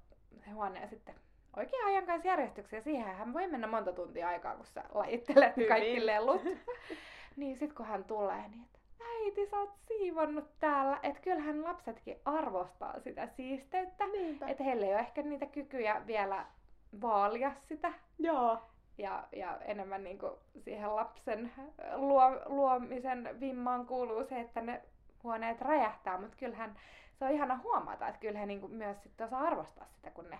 [0.45, 1.15] se huoneen sitten
[1.57, 2.81] oikein ajan kanssa järjestykseen.
[2.81, 5.69] Ja siihenhän voi mennä monta tuntia aikaa, kun sä lajittelet Hyvin.
[5.69, 6.43] kaikki lelut.
[7.37, 10.99] niin sitten kun hän tulee, niin että äiti, sä oot siivonnut täällä.
[11.03, 14.07] Että kyllähän lapsetkin arvostaa sitä siisteyttä.
[14.07, 14.49] Niinpä.
[14.49, 16.47] Että heillä ei ole ehkä niitä kykyjä vielä
[17.01, 17.93] vaalia sitä.
[18.19, 18.59] Joo.
[18.99, 21.53] Ja, ja enemmän niin kuin siihen lapsen
[21.95, 24.83] luo, luomisen vimmaan kuuluu se, että ne
[25.23, 26.77] huoneet räjähtää, mutta kyllähän
[27.19, 30.39] se on ihana huomata, että kyllähän niin kuin myös sitten osaa arvostaa sitä, kun ne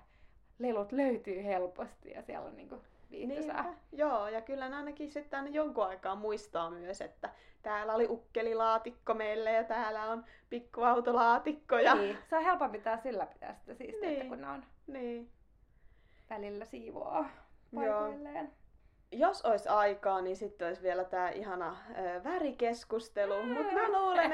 [0.59, 3.63] lelut löytyy helposti ja siellä on niin kuin viihtyisää.
[3.63, 3.79] Niinpä.
[3.93, 7.31] Joo, ja kyllä ne ainakin sitten aina jonkun aikaa muistaa myös, että
[7.63, 11.79] täällä oli ukkelilaatikko meille ja täällä on pikkuautolaatikko.
[11.79, 11.95] Ja...
[11.95, 14.29] Niin, se on helpompi taas ylläpitää sitä siisteyttä, Niin.
[14.29, 15.31] kun ne on Niin.
[16.31, 17.29] välillä siivoaa
[17.73, 17.83] Joo.
[18.01, 18.53] paikoilleen.
[19.15, 23.43] Jos olisi aikaa, niin sitten olisi vielä tämä ihana ö, värikeskustelu.
[23.47, 24.32] Mutta mä luulen,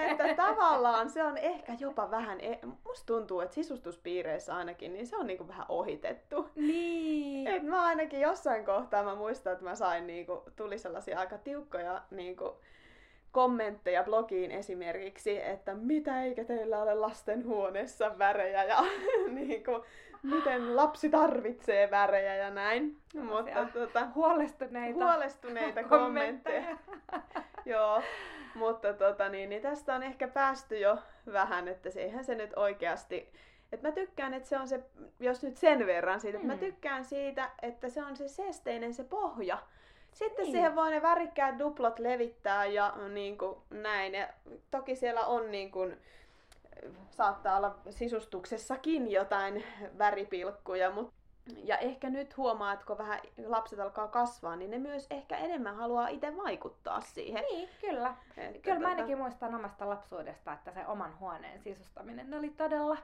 [0.54, 5.26] tavallaan se on ehkä jopa vähän, e- musta tuntuu, että sisustuspiireissä ainakin, niin se on
[5.26, 6.50] niinku vähän ohitettu.
[6.54, 7.46] Niin.
[7.46, 12.02] Et mä ainakin jossain kohtaa mä muistan, että mä sain niinku, tuli sellaisia aika tiukkoja
[12.10, 12.56] niinku,
[13.32, 18.76] kommentteja blogiin esimerkiksi, että mitä eikä teillä ole lastenhuoneessa värejä ja
[19.30, 19.84] niinku,
[20.22, 22.96] miten lapsi tarvitsee värejä ja näin.
[23.14, 26.76] Mutta tota, Huolestuneita huolestuneita kommentteja.
[27.66, 28.02] Joo,
[28.58, 30.98] mutta tota, niin, niin tästä on ehkä päästy jo
[31.32, 33.32] vähän, että se, eihän se nyt oikeasti...
[33.72, 34.80] että mä tykkään, että se on se,
[35.20, 36.58] jos nyt sen verran siitä, että mä Mm.
[36.60, 39.58] tykkään siitä, että se on se seesteinen se pohja.
[40.12, 40.52] Sitten Niin.
[40.52, 44.14] siihen voi ne värikkäät duplot levittää ja niin kuin näin.
[44.14, 44.28] Ja
[44.70, 45.96] toki siellä on niin kuin,
[47.10, 49.64] saattaa olla sisustuksessakin jotain
[49.98, 51.12] väripilkkuja, mutta
[51.56, 55.76] ja ehkä nyt huomaa, että kun vähän lapset alkaa kasvaa, niin ne myös ehkä enemmän
[55.76, 57.44] haluaa itse vaikuttaa siihen.
[57.50, 58.14] Niin, kyllä.
[58.36, 62.96] Että Kyllä mä tota- ainakin muistan omasta lapsuudesta, että se oman huoneen sisustaminen oli todella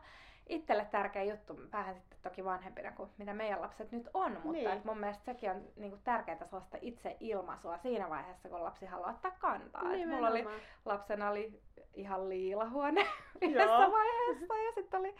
[0.48, 1.60] itselle tärkeä juttu.
[1.72, 4.70] Vähän sitten toki vanhempina kuin mitä meidän lapset nyt on, mutta Niin.
[4.70, 9.10] et mun mielestä sekin on niinku tärkeää sellaista itse ilmaisua siinä vaiheessa, kun lapsi haluaa
[9.10, 9.92] ottaa kantaa.
[9.92, 10.46] Et mulla oli,
[10.84, 11.60] lapsena oli
[11.94, 13.10] ihan liila huone Joo.
[13.50, 15.14] yhdessä vaiheessa ja sitten oli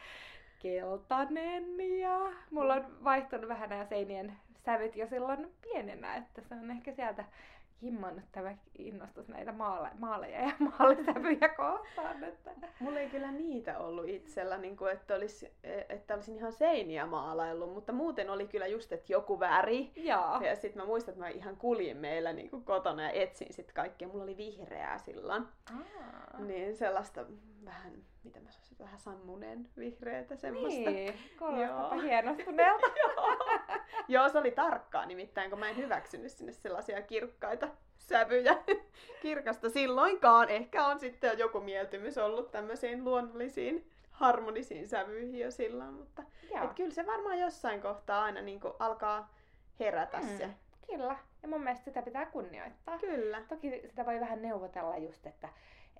[0.64, 4.33] keltainen ja mulla on vaihtunut vähän nämä seinien
[4.64, 7.24] sävyt jo silloin pienenä, että se on ehkä sieltä
[7.83, 12.24] himmannut tämä innostus näitä maale, maaleja ja maalisävyjä kohtaan.
[12.24, 12.50] Että...
[12.81, 15.53] Mulla ei kyllä niitä ollut itsellä, niin kuin, että, olisi,
[15.88, 19.92] että olisin ihan seiniä maalaillut, mutta muuten oli kyllä just, että joku väri.
[19.96, 20.40] Joo.
[20.40, 23.74] Ja sitten mä muistan, että mä ihan kuljin meillä niin kuin kotona ja etsin sitten
[23.74, 24.09] kaikkea.
[24.09, 25.44] Mulla oli vihreää silloin.
[25.77, 26.38] Aa.
[26.38, 27.27] Niin sellaista
[27.64, 27.92] vähän,
[28.25, 30.91] mitä mä sanoisin, vähän sammuneen vihreätä semmoista.
[30.91, 32.87] Niin, kuulostapa hienostuneelta.
[34.09, 38.57] Joo, se oli tarkkaa nimittäin, kun mä en hyväksynyt sinne sellaisia kirkkaita sävyjä
[39.23, 40.49] kirkasta silloinkaan.
[40.49, 46.23] Ehkä on sitten joku mieltymys ollut tämmöisiin luonnollisiin harmonisiin sävyihin jo silloin, mutta
[46.55, 46.65] Joo.
[46.65, 49.35] et kyllä se varmaan jossain kohtaa aina niin alkaa
[49.81, 50.51] herätä Mm, se.
[50.87, 51.17] Kyllä.
[51.43, 52.99] Ja mun mielestä sitä pitää kunnioittaa.
[52.99, 53.43] Kyllä.
[53.49, 55.49] Toki sitä voi vähän neuvotella just, että,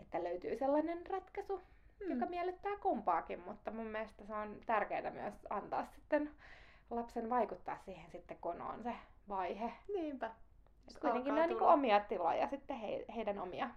[0.01, 1.63] että löytyy sellainen ratkaisu,
[2.01, 2.11] Mm.
[2.11, 6.31] joka miellyttää kumpaakin, mutta mun mielestä se on tärkeää myös antaa sitten
[6.91, 8.95] lapsen vaikuttaa siihen sitten, kun on se
[9.29, 9.73] vaihe.
[9.95, 10.31] Niinpä.
[10.91, 13.71] Et kuitenkin ne on niinku omia tiloja sitten he, heidän omia,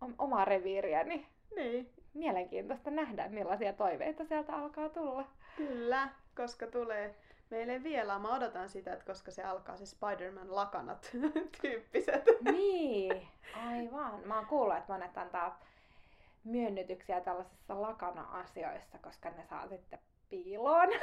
[0.00, 1.26] om, omaa reviiriä, niin
[1.56, 5.24] Niin, mielenkiintoista nähdä, millaisia toiveita sieltä alkaa tulla.
[5.56, 6.08] kyllä.
[6.36, 7.14] koska tulee
[7.50, 8.18] meille vielä.
[8.18, 11.10] Mä odotan sitä, että koska se alkaa se Spider-Man lakanat
[11.62, 12.24] tyyppiset.
[12.52, 14.20] Niin, aivan.
[14.24, 15.60] Mä oon kuullut, että monet antaa
[16.44, 19.98] myönnytyksiä tällaisissa lakana-asioissa, koska ne saa sitten
[20.28, 20.88] piiloon.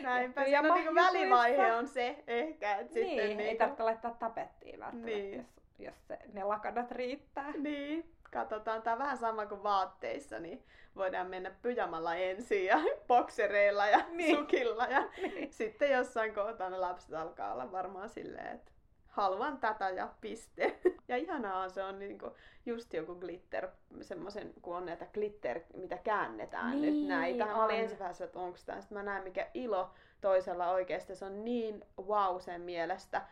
[0.00, 1.12] Näinpä, Ja niinku pyjama-jutuissa.
[1.12, 5.36] välivaihe on se ehkä, että niin, sitten ei niinku, tarvitse laittaa tapettiin välttämättä, Niin.
[5.36, 5.46] jos,
[5.78, 7.52] jos se, ne lakanat riittää.
[7.58, 8.82] Niin, katsotaan.
[8.82, 10.62] Tämä on vähän sama kuin vaatteissa, niin
[10.96, 14.36] voidaan mennä pyjamalla ensin ja boksereilla ja Niin.
[14.36, 14.84] sukilla.
[14.86, 15.52] Ja Niin.
[15.52, 18.72] sitten jossain kohtaa ne lapset alkaa olla varmaan silleen, että
[19.06, 20.78] haluan tätä ja piste.
[21.08, 23.68] Ja ihanaa se on niinku just joku glitter,
[24.00, 27.46] semmoisen, kun on näitä glitter, mitä käännetään Niin, nyt näitä.
[27.46, 28.80] Mä olin ensin vähän, että onko tämä.
[28.80, 29.90] Sitten mä näen, mikä ilo
[30.20, 31.16] toisella oikeasti.
[31.16, 33.22] Se on niin wow sen mielestä.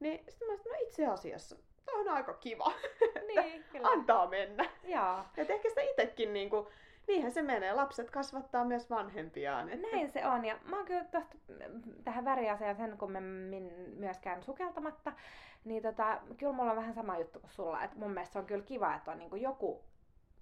[0.00, 2.72] Niin sitten mä sanoin, no itse asiassa, tämä on aika kiva.
[3.26, 3.88] Niin, kyllä.
[3.88, 4.70] Antaa mennä.
[4.84, 5.18] Joo.
[5.36, 6.68] Et ehkä sitä itsekin niinku,
[7.08, 7.72] niinhän se menee.
[7.72, 9.68] Lapset kasvattaa myös vanhempiaan.
[9.68, 9.86] Että...
[9.92, 10.44] Näin se on.
[10.44, 11.34] Ja mä oon kyllä tosta,
[12.04, 15.12] tähän väriasiaan sen kummemmin myöskään sukeltamatta.
[15.64, 17.84] Niin tota, kyllä mulla on vähän sama juttu kuin sulla.
[17.84, 19.84] Että mun mielestä se on kyllä kiva, että on niinku joku,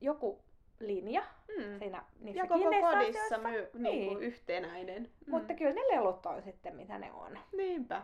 [0.01, 0.42] joku
[0.81, 1.23] linja
[1.59, 1.79] Mm.
[1.79, 3.38] siinä niissä Ja koko kodissa asioissa.
[3.38, 3.83] my, Niin.
[3.83, 5.03] niinku yhtenäinen.
[5.03, 5.31] Mm.
[5.31, 7.38] Mutta kyllä ne lelut on sitten mitä ne on.
[7.57, 8.03] Niinpä.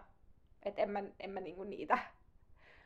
[0.63, 1.99] Että en mä, en mä niinku niitä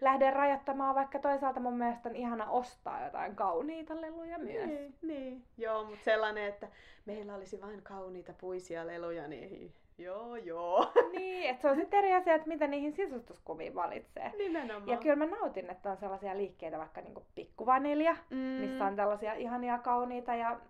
[0.02, 4.66] lähde rajoittamaan, vaikka toisaalta mun mielestä on ihana ostaa jotain kauniita leluja myös.
[4.66, 5.44] Niin, niin.
[5.58, 6.68] Joo, mutta sellainen, että
[7.06, 10.92] meillä olisi vain kauniita puisia leluja, niin joo joo.
[11.16, 14.32] Niin, että se on sitten eri asia, että mitä niihin sisustuskuviin valitsee.
[14.38, 14.88] Nimenomaan.
[14.88, 18.36] Ja kyllä mä nautin, että on sellaisia liikkeitä, vaikka niinku pikkuvanilja, mm.
[18.36, 20.60] missä on tällaisia ihania kauniita ja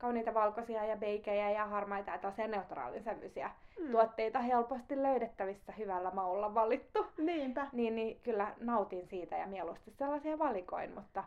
[0.00, 3.90] kauniita valkoisia ja beikejä ja harmaita ja tällaisia neutraalin sävyisiä mm.
[3.90, 7.06] tuotteita helposti löydettävissä hyvällä maulla valittu.
[7.18, 7.66] Niinpä.
[7.72, 11.24] Niin, niin kyllä nautin siitä ja mieluusti sellaisia valikoin, mutta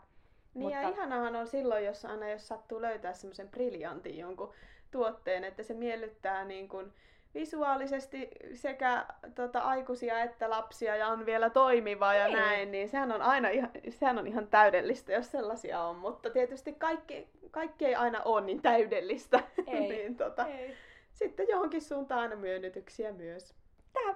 [0.53, 4.53] Niin ja Mutta- ihanahan on silloin, jos aina jos sattuu löytää semmoisen briljantin jonkun
[4.91, 6.93] tuotteen, että se miellyttää niin kuin
[7.36, 12.38] visuaalisesti sekä tota, aikuisia että lapsia ja on vielä toimiva ja Niin.
[12.38, 15.96] näin, niin sehän on aina ihan, sehän on ihan täydellistä, jos sellaisia on.
[15.96, 19.39] Mutta tietysti kaikki, kaikki ei aina ole niin täydellistä.
[19.67, 19.80] Ei.
[19.80, 20.76] niin, tota, ei.
[21.13, 23.56] sitten johonkin suuntaan aina myönnytyksiä myös.
[23.93, 24.15] Tämä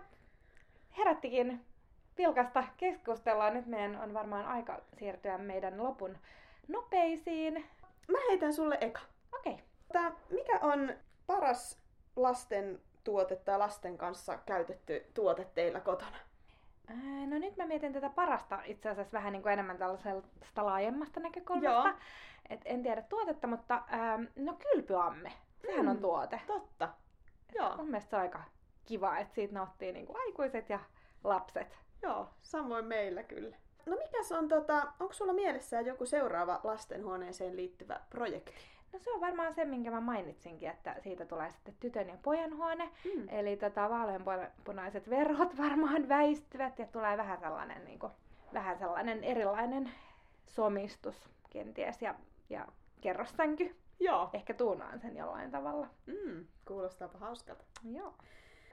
[0.97, 1.61] herättikin
[2.17, 3.49] vilkasta keskustelua.
[3.49, 6.17] Nyt meidän on varmaan aika siirtyä meidän lopun
[6.67, 7.65] nopeisiin.
[8.07, 8.99] Mä heitän sulle eka.
[9.39, 9.53] Okei.
[9.53, 9.65] Okay.
[9.93, 10.93] Tää, mikä on
[11.27, 11.81] paras
[12.15, 16.17] lasten tuote tai lasten kanssa käytetty tuote teillä kotona?
[17.27, 21.87] No nyt mä mietin tätä parasta itse asiassa vähän niin kuin enemmän tällaisesta laajemmasta näkökulmasta.
[21.89, 21.97] Joo.
[22.49, 25.31] Et en tiedä tuotetta, mutta ää, no kylpyamme.
[25.61, 26.01] Sehän on Mm.
[26.01, 26.41] tuote.
[26.47, 26.89] Totta.
[27.55, 28.41] Joo, Mun mielestä se on aika
[28.85, 30.79] kiva, että siitä nauttii niin kuin aikuiset ja
[31.23, 31.77] lapset.
[32.01, 33.55] joo, samoin meillä kyllä.
[33.85, 38.53] No mikäs on tota, onko sulla mielessään joku seuraava lastenhuoneeseen liittyvä projekti?
[38.93, 42.57] No se on varmaan se, minkä mä mainitsinkin, että siitä tulee sitten tytön ja pojan
[42.57, 42.89] huone.
[43.15, 43.29] Mm.
[43.29, 48.11] Eli tota, vaaleanpunaiset verhot varmaan väistyvät ja tulee vähän sellainen, niin kuin,
[48.53, 49.91] vähän sellainen erilainen
[50.47, 52.15] somistus kenties ja,
[52.49, 52.67] ja
[53.01, 53.75] kerrossänky.
[53.99, 54.29] Joo.
[54.33, 55.87] Ehkä tuunaan sen jollain tavalla.
[56.05, 57.63] Mm, kuulostaapa hauskalta.
[57.91, 58.13] Joo.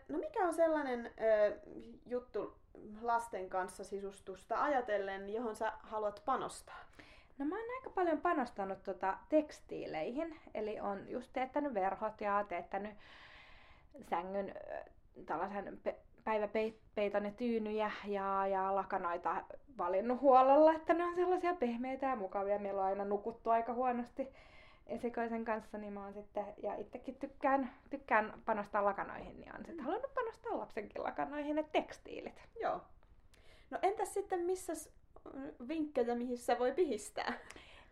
[0.08, 1.58] No mikä on sellainen ö,
[2.06, 2.54] juttu
[3.00, 6.84] lasten kanssa sisustusta ajatellen, johon sä haluat panostaa?
[7.38, 12.96] No mä oon aika paljon panostanut tota tekstiileihin, eli on just teettänyt verhot ja teettänyt
[14.10, 14.54] sängyn
[15.26, 19.44] tällaisen pe- päiväpeiton ja tyynyjä ja, ja lakanoita
[19.78, 22.58] valinnut huolella, että ne on sellaisia pehmeitä ja mukavia.
[22.58, 24.28] Meillä on aina nukuttu aika huonosti
[24.86, 29.84] esikoisen kanssa, niin mä oon sitten, ja itsekin tykkään, tykkään panostaa lakanoihin, niin on sitten
[29.84, 32.42] halunnut panostaa lapsenkin lakanoihin, ne tekstiilit.
[32.60, 32.80] Joo.
[33.70, 34.72] No entäs sitten missä
[35.68, 37.38] vinkkejä, mihin sä voi pihistää?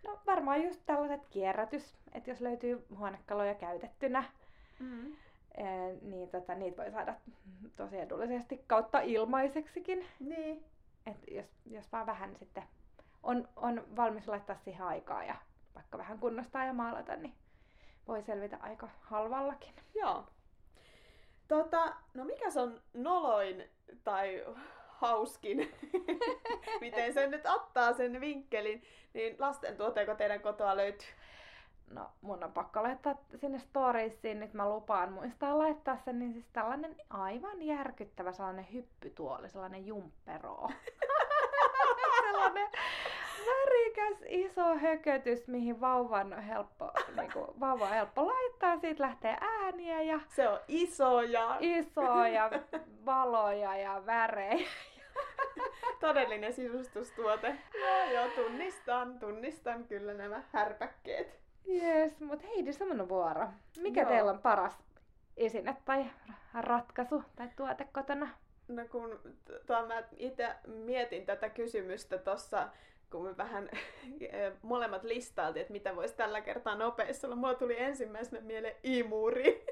[0.05, 4.25] No varmaan just tällaiset kierrätys, että jos löytyy huonekaluja käytettynä,
[4.83, 5.13] Mm.
[5.55, 7.15] Ee, niin tota, niitä voi saada
[7.77, 10.07] tosi edullisesti kautta ilmaiseksikin.
[10.21, 10.65] Niin.
[11.07, 12.63] Et jos, jos vaan vähän sitten
[13.23, 15.35] on, on valmis laittaa siihen aikaa ja
[15.75, 17.35] vaikka vähän kunnostaa ja maalata, niin
[18.09, 19.75] voi selvitä aika halvallakin.
[19.95, 20.27] Joo.
[21.49, 23.65] Tota, no mikä on noloin
[24.05, 24.45] tai
[25.03, 25.73] hauskin,
[26.81, 28.83] miten sen nyt ottaa sen vinkkelin,
[29.15, 31.09] niin lasten tuoteeko teidän kotoa löytyy?
[31.91, 36.47] No mun on pakko laittaa sinne storiesiin, nyt mä lupaan muistaa laittaa sen, niin siis
[36.53, 40.69] tällainen aivan järkyttävä sellainen hyppytuoli, sellainen jumppero.
[42.23, 42.69] sellainen
[43.47, 50.03] värikäs iso hökötys, mihin vauvan on helppo, niinku, vauva on helppo laittaa, siitä lähtee ääniä
[50.03, 52.51] ja Se on iso ja isoja
[53.07, 54.69] valoja ja värejä.
[56.01, 57.57] Todellinen sisustustuote.
[57.81, 61.41] Joo, joo, tunnistan, tunnistan kyllä nämä härpäkkeet.
[61.69, 63.47] Yes, mutta Heidi, semmonen vuoro.
[63.79, 64.11] Mikä Joo.
[64.11, 64.79] teillä on paras
[65.37, 66.05] esine tai
[66.55, 68.29] ratkaisu tai tuote kotona?
[68.69, 72.69] No kun t- tuo, mä itse mietin tätä kysymystä tuossa,
[73.11, 73.71] kun me vähän
[74.63, 77.37] molemmat listailtiin, että mitä voisi tällä kertaa nopeasti olla.
[77.37, 79.65] Mulla tuli ensimmäisenä mieleen imuri.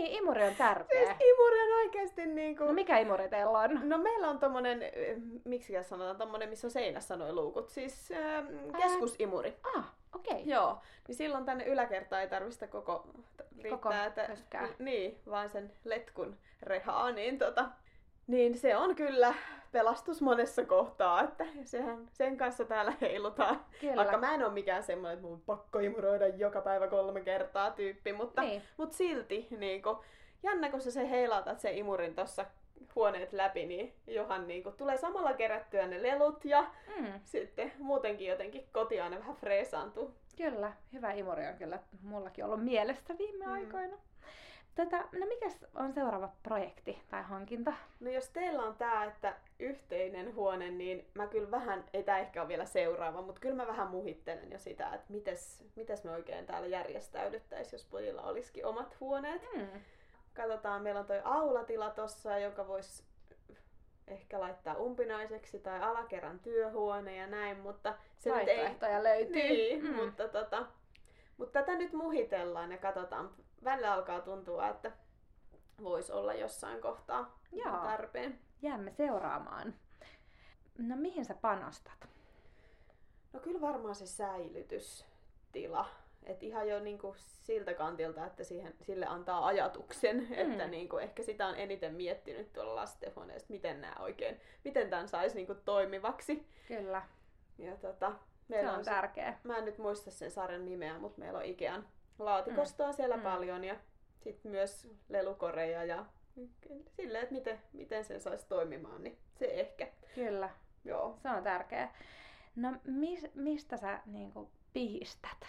[0.00, 1.06] Niin, imuri on tärkeä.
[1.06, 2.66] Siis imuri on oikeasti niin kuin...
[2.66, 3.80] No mikä imuri teillä on?
[3.82, 8.44] No meillä on tommonen, eh, miksi sanotaan, tommonen, missä on seinässä noin luukut, siis äh,
[8.76, 9.56] keskusimuri.
[9.76, 10.32] Ah, okei.
[10.32, 10.44] Okay.
[10.44, 13.06] Joo, niin silloin tänne yläkertaan ei tarvista koko
[13.62, 13.90] riittää, Koko
[14.34, 17.68] että, niin, vaan sen letkun rehaa, niin tota,
[18.26, 19.34] niin se on kyllä
[19.72, 23.60] pelastus monessa kohtaa, että sehän, sen kanssa täällä heilutaan.
[23.80, 23.96] Kyllä.
[23.96, 27.70] Vaikka mä en ole mikään semmoinen, että mun on pakko imuroida joka päivä kolme kertaa
[27.70, 28.62] tyyppi, mutta, Niin.
[28.76, 30.00] mutta silti niin kun,
[30.42, 32.44] jännä, kun sä se heilautat sen imurin tuossa
[32.94, 36.64] huoneet läpi, niin johan niin kun, tulee samalla kerättyä ne lelut ja
[36.98, 40.14] Mm, sitten muutenkin jotenkin koti aina vähän freesaantuu.
[40.36, 43.52] kyllä, hyvä imuri on kyllä mullakin ollut mielessä viime Mm.
[43.52, 43.96] aikoina.
[44.80, 47.72] Tätä, no mikäs on seuraava projekti tai hankinta?
[48.00, 52.40] No jos teillä on tää, että yhteinen huone, niin mä kyllä vähän, ei tää ehkä
[52.40, 56.46] ole vielä seuraava, mutta kyllä mä vähän muhittelen jo sitä, että mites, mites me oikein
[56.46, 59.42] täällä järjestäydyttäisiin, jos pojilla olisikin omat huoneet.
[59.56, 59.66] Mm.
[60.34, 63.04] Katsotaan, meillä on toi aulatila tossa, joka voisi
[64.08, 69.02] ehkä laittaa umpinaiseksi tai alakerran työhuone ja näin, mutta se nyt ei...
[69.02, 69.32] Löytyy.
[69.32, 69.94] Niin, Mm.
[69.94, 70.66] mutta, tota,
[71.36, 73.30] mutta tätä nyt muhitellaan ja katsotaan.
[73.64, 74.92] Välillä alkaa tuntua, että
[75.82, 77.76] voisi olla jossain kohtaa Joo.
[77.76, 78.38] tarpeen.
[78.62, 79.74] Jäämme seuraamaan.
[80.78, 82.08] No mihin sä panostat?
[83.32, 85.86] No kyllä varmaan se säilytystila.
[86.22, 90.32] Et ihan jo niinku siltä kantilta, että siihen, sille antaa ajatuksen, mm.
[90.32, 95.36] että niinku ehkä sitä on eniten miettinyt tuolla lastenhuoneessa, miten nämä oikein, miten tämän saisi
[95.36, 96.46] niinku toimivaksi.
[96.68, 97.02] Kyllä,
[97.58, 98.16] Ja tota, se
[98.48, 99.38] meillä on on se, tärkeä.
[99.44, 101.88] mä en nyt muista sen sarjan nimeä, mutta meillä on Ikean
[102.24, 102.94] laatikostoa mm.
[102.94, 103.22] siellä Mm.
[103.22, 103.76] paljon ja
[104.20, 106.06] sitten myös lelukoreja ja
[106.96, 109.88] silleen, että miten, miten sen saisi toimimaan, niin se ehkä.
[110.14, 110.50] Kyllä,
[110.84, 111.18] Joo.
[111.22, 111.88] se on tärkeä.
[112.56, 115.46] No mis, mistä sä niinku pihistät?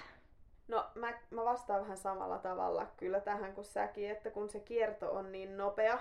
[0.67, 5.12] No mä, mä vastaan vähän samalla tavalla kyllä tähän kuin säkin, että kun se kierto
[5.12, 5.99] on niin nopea,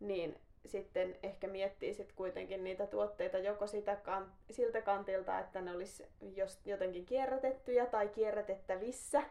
[0.00, 5.72] niin sitten ehkä miettii sit kuitenkin niitä tuotteita joko sitä kan, siltä kantilta, että ne
[5.72, 9.22] olisi jos jotenkin kierrätettyjä tai kierrätettävissä.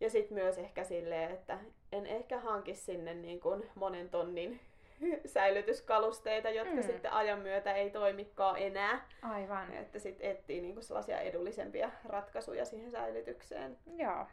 [0.00, 1.58] Ja sitten myös ehkä silleen, että
[1.92, 4.60] en ehkä hanki sinne niin kuin monen tonnin
[5.26, 6.82] säilytyskalusteita, jotka Mm.
[6.82, 9.06] sitten ajan myötä ei toimikaan enää.
[9.22, 9.72] Aivan.
[9.74, 14.26] Että sitten etsii niinku sellaisia edullisempia ratkaisuja siihen säilytykseen, Joo,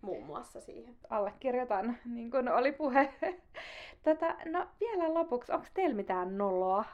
[0.00, 0.96] muun muassa siihen.
[1.10, 3.14] allekirjoitan, niin kuin oli puhe.
[4.02, 6.84] Tätä, no vielä lopuksi, onko teillä mitään noloa?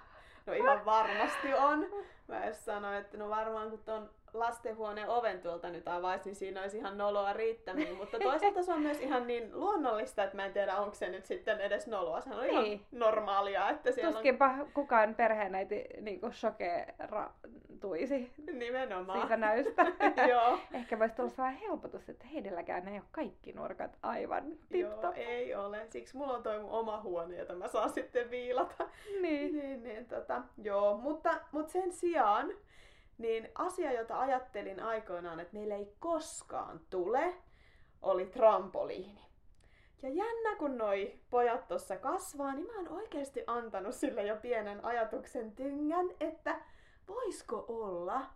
[0.47, 1.87] No ihan varmasti on.
[2.29, 6.63] Mä edes sanoin, että no varmaan kun ton lastenhuoneen oven tuolta nyt avaisi, niin siinä
[6.63, 7.97] olisi ihan noloa riittämiin.
[7.97, 11.27] Mutta toisaalta se on myös ihan niin luonnollista, että mä en tiedä, onko se nyt
[11.27, 12.21] sitten edes noloa.
[12.21, 12.53] Se on Niin.
[12.73, 19.21] ihan normaalia, että siellä Tuskinpa kukaan perheenäiti niin shokeeratuisi on nimenomaan.
[19.21, 19.87] siitä näystä.
[20.31, 20.59] Joo.
[20.73, 25.13] Ehkä voisi tulla sellainen helpotus, että heidilläkään ei ole kaikki nurkat aivan Joo, tip-top.
[25.17, 25.87] ei ole.
[25.91, 28.89] Siksi mulla on toi mun oma huone, jota mä saan sitten viilata.
[29.23, 29.59] Niin.
[29.59, 32.49] Niin, niin tota, joo, mutta, mutta sen sijaan,
[33.19, 37.35] niin asia, jota ajattelin aikoinaan, että meillä ei koskaan tule,
[38.03, 39.29] oli trampoliini.
[40.03, 44.85] Ja jännä, kun noi pojat tuossa kasvaa, niin mä oon oikeasti antanut sille jo pienen
[44.85, 46.61] ajatuksen tyngän, että
[47.09, 48.27] voisiko olla,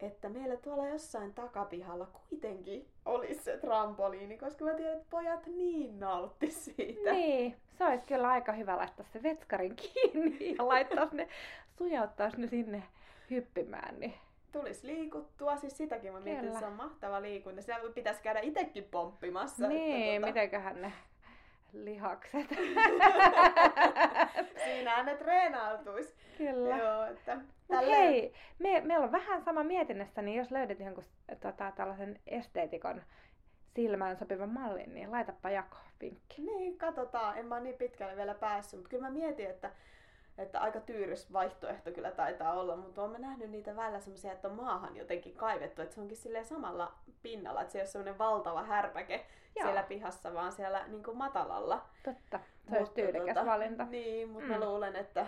[0.00, 6.00] että meillä tuolla jossain takapihalla kuitenkin olisi se trampoliini, koska mä tiedän, että pojat niin
[6.00, 7.12] nautti siitä.
[7.12, 11.28] Niin, se olisi kyllä aika hyvä laittaa se vetskarin kiinni ja laittaa ne,
[11.78, 12.82] sujauttaa ne sinne
[13.30, 14.00] hyppimään.
[14.00, 14.14] Niin.
[14.52, 15.56] Tulisi liikuttua.
[15.56, 16.52] Siis sitäkin mä mietin, Kyllä.
[16.52, 17.62] että se on mahtava liikunta.
[17.62, 19.68] Siellä pitäisi käydä itsekin pomppimassa.
[19.68, 20.92] Niin, että, mitenköhän ne
[21.72, 22.46] lihakset.
[24.64, 26.14] Siinä ne treenautuisi.
[26.38, 26.76] kyllä.
[26.76, 27.38] Joo, että
[27.80, 31.04] hei, me, meillä on vähän sama mietinnässä, niin jos löydät jonkun
[31.40, 33.02] tota, tällaisen esteetikon
[33.74, 36.42] silmään sopivan mallin, niin laitapa jako vinkki.
[36.42, 37.38] Niin, katsotaan.
[37.38, 39.70] En mä ole niin pitkälle vielä päässyt, mutta kyllä mä mietin, että,
[40.38, 44.54] että aika tyyrys vaihtoehto kyllä taitaa olla, mutta mä nähnyt niitä välillä semmoisia, että on
[44.56, 46.92] maahan jotenkin kaivettu, että se onkin silleen samalla
[47.22, 49.14] pinnalla, että se ei ole semmoinen valtava härpäke
[49.56, 49.64] Joo.
[49.66, 51.82] siellä pihassa, vaan siellä niin kuin matalalla.
[52.04, 52.40] Totta,
[52.70, 53.84] se olisi tyylikäs valinta.
[53.84, 54.58] Niin, mutta Mm.
[54.58, 55.26] mä luulen, että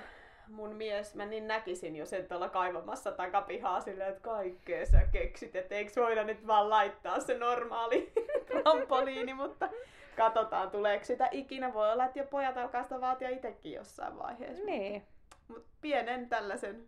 [0.48, 5.56] mun mies, mä niin näkisin jo sen tuolla kaivamassa takapihaa silleen, että kaikkea sä keksit,
[5.56, 8.12] että eikö voida nyt vaan laittaa se normaali
[8.62, 9.68] trampoliini, mutta
[10.14, 11.74] katsotaan tuleeko sitä ikinä.
[11.74, 14.64] Voi olla, että jo pojat alkaa sitä vaatia itsekin jossain vaiheessa.
[14.64, 15.02] Niin,
[15.48, 16.84] Mutta pienen tällaisen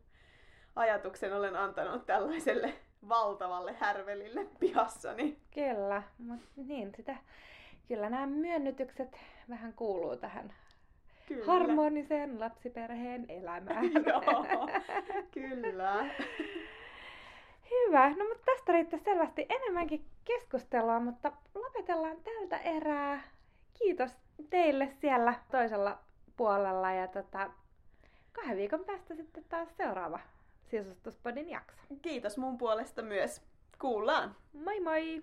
[0.76, 2.74] ajatuksen olen antanut tällaiselle
[3.08, 5.38] valtavalle härvelille pihassani.
[5.54, 7.16] Kyllä, mutta niin sitä,
[7.88, 9.16] kyllä nämä myönnytykset
[9.48, 10.52] vähän kuuluu tähän
[11.28, 11.46] Kyllä.
[11.46, 13.84] harmoniseen lapsiperheen elämään.
[14.06, 14.68] Joo,
[15.30, 16.06] kyllä.
[17.70, 23.22] Hyvä, no mutta tästä riittää selvästi enemmänkin keskustelua, mutta lopetellaan tältä erää.
[23.78, 24.10] Kiitos
[24.50, 25.98] teille siellä toisella
[26.36, 27.50] puolella ja tota,
[28.32, 30.18] kahden viikon päästä sitten taas seuraava
[30.70, 31.82] Sisustuspodin jakso.
[32.02, 33.42] Kiitos mun puolesta myös.
[33.78, 34.36] Kuullaan.
[34.52, 35.22] Moi moi!